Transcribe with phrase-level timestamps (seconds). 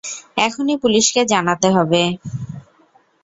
[0.37, 2.01] এখনই পুলিশকে জানাতে হবে।